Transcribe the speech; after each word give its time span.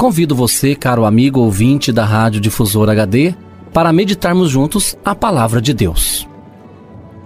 Convido 0.00 0.34
você, 0.34 0.74
caro 0.74 1.04
amigo 1.04 1.40
ouvinte 1.40 1.92
da 1.92 2.06
Rádio 2.06 2.40
Difusora 2.40 2.92
HD, 2.92 3.34
para 3.70 3.92
meditarmos 3.92 4.48
juntos 4.48 4.96
a 5.04 5.14
palavra 5.14 5.60
de 5.60 5.74
Deus. 5.74 6.26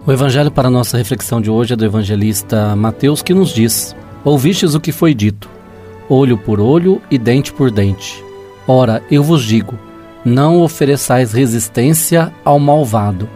O 0.05 0.11
evangelho 0.11 0.51
para 0.51 0.69
nossa 0.69 0.99
reflexão 0.99 1.41
de 1.41 1.49
hoje 1.49 1.75
é 1.75 1.77
do 1.77 1.85
evangelista 1.85 2.75
Mateus 2.75 3.23
que 3.23 3.33
nos 3.33 3.55
diz: 3.55 3.95
Ouvistes 4.25 4.75
o 4.75 4.81
que 4.81 4.91
foi 4.91 5.15
dito, 5.15 5.49
olho 6.09 6.37
por 6.37 6.59
olho 6.59 7.01
e 7.09 7.17
dente 7.17 7.53
por 7.53 7.71
dente. 7.71 8.21
Ora, 8.67 9.05
eu 9.09 9.23
vos 9.23 9.45
digo, 9.45 9.79
não 10.25 10.61
ofereçais 10.61 11.33
resistência 11.33 12.33
ao 12.45 12.59
malvado. 12.59 13.29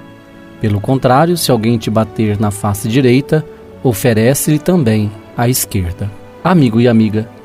Pelo 0.61 0.81
contrário, 0.81 1.37
se 1.37 1.53
alguém 1.53 1.79
te 1.79 1.89
bater 1.89 2.41
na 2.41 2.51
face 2.51 2.89
direita, 2.89 3.47
oferece-lhe 3.85 4.59
também 4.59 5.13
a 5.37 5.49
esquerda. 5.49 6.11
Amigo 6.43 6.81
e 6.81 6.89
amiga, 6.89 7.38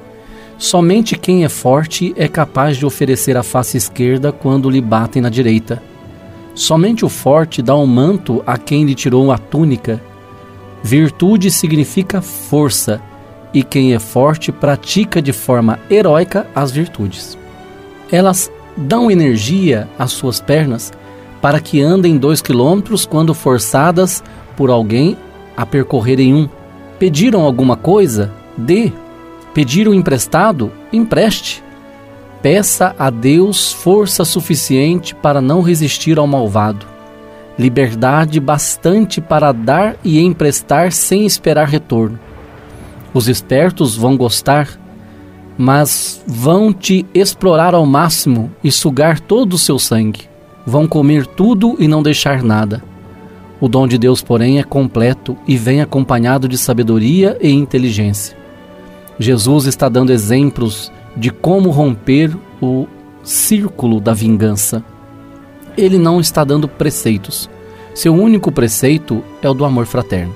Somente 0.64 1.18
quem 1.18 1.44
é 1.44 1.50
forte 1.50 2.14
é 2.16 2.26
capaz 2.26 2.78
de 2.78 2.86
oferecer 2.86 3.36
a 3.36 3.44
face 3.44 3.76
esquerda 3.76 4.32
quando 4.32 4.70
lhe 4.70 4.80
batem 4.80 5.22
na 5.22 5.28
direita. 5.28 5.84
Somente 6.56 7.04
o 7.04 7.10
forte 7.10 7.62
dá 7.62 7.76
um 7.76 7.86
manto 7.86 8.42
a 8.48 8.58
quem 8.58 8.86
lhe 8.86 8.96
tirou 8.96 9.30
a 9.30 9.38
túnica. 9.38 10.02
Virtude 10.82 11.52
significa 11.52 12.22
força, 12.22 13.02
e 13.54 13.62
quem 13.62 13.94
é 13.94 14.00
forte 14.00 14.54
pratica 14.54 15.22
de 15.22 15.34
forma 15.34 15.80
heróica 15.92 16.48
as 16.56 16.72
virtudes. 16.72 17.38
Elas 18.10 18.50
dão 18.78 19.12
energia 19.12 19.90
às 20.00 20.14
suas 20.14 20.40
pernas 20.40 20.94
para 21.42 21.60
que 21.60 21.82
andem 21.82 22.18
dois 22.18 22.42
quilômetros 22.42 23.06
quando 23.06 23.34
forçadas 23.34 24.24
por 24.56 24.70
alguém 24.70 25.18
a 25.58 25.66
percorrerem 25.66 26.34
um. 26.34 26.48
Pediram 26.98 27.42
alguma 27.42 27.76
coisa? 27.76 28.32
Dê 28.58 28.94
Pediram 29.54 29.94
emprestado? 29.94 30.72
Empreste. 30.92 31.64
Peça 32.42 32.96
a 32.98 33.10
Deus 33.10 33.72
força 33.72 34.26
suficiente 34.26 35.14
para 35.14 35.40
não 35.40 35.62
resistir 35.62 36.18
ao 36.18 36.28
malvado, 36.28 36.86
liberdade 37.58 38.40
bastante 38.40 39.22
para 39.22 39.54
dar 39.54 39.96
e 40.04 40.20
emprestar 40.20 40.92
sem 40.92 41.26
esperar 41.26 41.68
retorno. 41.68 42.20
Os 43.14 43.30
espertos 43.30 43.96
vão 43.96 44.18
gostar, 44.18 44.68
mas 45.58 46.22
vão 46.28 46.74
te 46.74 47.06
explorar 47.14 47.76
ao 47.76 47.86
máximo 47.86 48.52
e 48.64 48.72
sugar 48.72 49.20
todo 49.20 49.54
o 49.54 49.60
seu 49.60 49.78
sangue. 49.78 50.28
Vão 50.66 50.88
comer 50.88 51.28
tudo 51.28 51.78
e 51.80 51.88
não 51.88 52.02
deixar 52.02 52.42
nada. 52.44 52.84
O 53.62 53.70
dom 53.70 53.88
de 53.88 53.98
Deus, 53.98 54.22
porém, 54.22 54.60
é 54.60 54.64
completo 54.64 55.38
e 55.48 55.56
vem 55.56 55.80
acompanhado 55.80 56.48
de 56.48 56.58
sabedoria 56.58 57.38
e 57.40 57.52
inteligência. 57.52 58.43
Jesus 59.20 59.66
está 59.66 59.88
dando 59.88 60.12
exemplos 60.12 60.92
de 61.16 61.30
como 61.30 61.70
romper 61.70 62.36
o 62.62 62.88
círculo 63.24 64.00
da 64.00 64.14
vingança. 64.14 64.84
Ele 65.78 65.98
não 65.98 66.20
está 66.20 66.44
dando 66.44 66.68
preceitos. 66.68 67.50
Seu 67.94 68.14
único 68.14 68.52
preceito 68.52 69.24
é 69.42 69.50
o 69.50 69.54
do 69.54 69.66
amor 69.66 69.86
fraterno. 69.86 70.36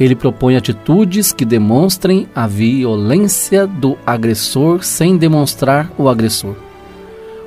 Ele 0.00 0.14
propõe 0.14 0.56
atitudes 0.56 1.32
que 1.32 1.44
demonstrem 1.44 2.28
a 2.34 2.46
violência 2.46 3.66
do 3.66 3.98
agressor 4.06 4.84
sem 4.84 5.16
demonstrar 5.16 5.90
o 5.98 6.08
agressor. 6.08 6.54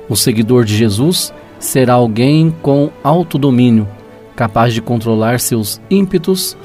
O 0.08 0.16
seguidor 0.16 0.64
de 0.64 0.76
Jesus 0.76 1.32
será 1.58 1.94
alguém 1.94 2.54
com 2.62 2.90
autodomínio, 3.02 3.88
capaz 4.36 4.74
de 4.74 4.82
controlar 4.82 5.40
seus 5.40 5.80
ímpetos 5.90 6.56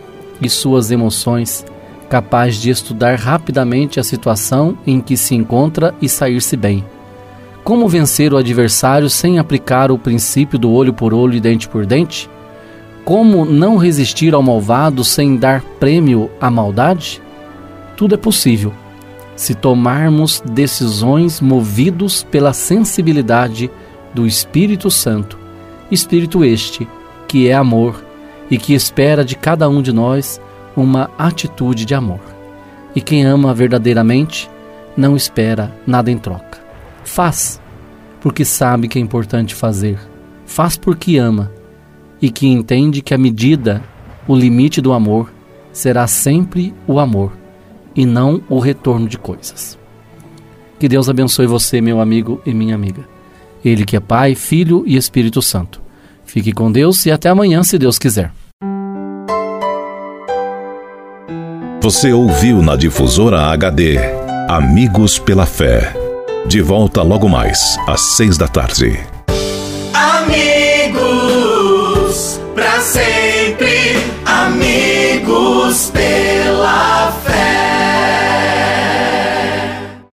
e 0.41 0.50
suas 0.50 0.91
emoções 0.91 1.66
capaz 2.09 2.56
de 2.56 2.69
estudar 2.69 3.16
rapidamente 3.18 4.00
a 4.00 4.03
situação 4.03 4.78
em 4.85 5.00
que 5.01 5.18
se 5.18 5.35
encontra 5.35 5.94
e 6.01 6.07
sair-se 6.07 6.56
bem. 6.56 6.84
Como 7.63 7.88
vencer 7.90 8.34
o 8.34 8.38
adversário 8.38 9.09
sem 9.09 9.40
aplicar 9.40 9.91
o 9.91 10.00
princípio 10.00 10.57
do 10.57 10.72
olho 10.72 10.94
por 10.94 11.13
olho 11.13 11.35
e 11.35 11.40
dente 11.40 11.67
por 11.67 11.85
dente? 11.85 12.29
Como 13.03 13.46
não 13.46 13.78
resistir 13.78 14.34
ao 14.34 14.41
malvado 14.41 15.03
sem 15.03 15.35
dar 15.35 15.62
prêmio 15.79 16.29
à 16.40 16.50
maldade? 16.50 17.22
Tudo 17.96 18.16
é 18.16 18.17
possível 18.17 18.73
se 19.38 19.53
tomarmos 19.53 20.41
decisões 20.44 21.40
movidos 21.40 22.23
pela 22.23 22.53
sensibilidade 22.53 23.69
do 24.13 24.25
Espírito 24.25 24.90
Santo, 24.90 25.37
Espírito 25.91 26.43
este 26.43 26.87
que 27.28 27.47
é 27.47 27.53
amor 27.53 28.03
e 28.49 28.58
que 28.58 28.73
espera 28.73 29.23
de 29.23 29.35
cada 29.35 29.70
um 29.70 29.81
de 29.81 29.93
nós 29.93 30.41
uma 30.78 31.09
atitude 31.18 31.84
de 31.84 31.96
amor. 31.96 32.22
E 32.96 33.02
quem 33.02 33.26
ama 33.26 33.53
verdadeiramente 33.53 34.50
não 34.96 35.16
espera 35.16 35.76
nada 35.85 36.12
em 36.12 36.18
troca. 36.18 36.59
Faz 37.03 37.59
porque 38.22 38.46
sabe 38.46 38.88
que 38.88 39.00
é 39.00 39.02
importante 39.02 39.56
fazer. 39.56 40.00
Faz 40.46 40.78
porque 40.78 41.18
ama 41.18 41.52
e 42.22 42.29
que 42.29 42.47
entende 42.47 43.02
que 43.02 43.14
a 43.14 43.18
medida, 43.18 43.84
o 44.28 44.35
limite 44.35 44.79
do 44.79 44.94
amor 44.94 45.32
será 45.72 46.08
sempre 46.08 46.74
o 46.88 47.00
amor 47.00 47.34
e 47.96 48.06
não 48.06 48.41
o 48.50 48.59
retorno 48.59 49.08
de 49.08 49.18
coisas. 49.18 49.78
Que 50.79 50.88
Deus 50.88 51.09
abençoe 51.09 51.47
você, 51.47 51.82
meu 51.82 52.00
amigo 52.00 52.41
e 52.46 52.53
minha 52.53 52.76
amiga. 52.76 53.08
Ele 53.66 53.84
que 53.84 53.96
é 53.96 54.00
Pai, 54.00 54.35
Filho 54.35 54.84
e 54.85 54.96
Espírito 54.96 55.41
Santo. 55.41 55.82
Fique 56.24 56.52
com 56.52 56.72
Deus 56.72 57.06
e 57.06 57.12
até 57.12 57.29
amanhã, 57.29 57.64
se 57.64 57.78
Deus 57.79 57.97
quiser. 57.97 58.32
Você 61.87 62.11
ouviu 62.11 62.61
na 62.61 62.75
Difusora 62.75 63.43
HD 63.43 63.97
Amigos 64.49 65.17
pela 65.17 65.45
Fé. 65.45 65.93
De 66.45 66.59
volta 66.59 67.01
logo 67.01 67.29
mais, 67.29 67.78
às 67.87 68.01
seis 68.17 68.37
da 68.37 68.45
tarde. 68.45 68.99